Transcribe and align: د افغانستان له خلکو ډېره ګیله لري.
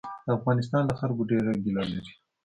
د 0.25 0.27
افغانستان 0.37 0.83
له 0.89 0.95
خلکو 0.99 1.23
ډېره 1.31 1.51
ګیله 1.63 1.83
لري. 1.91 2.13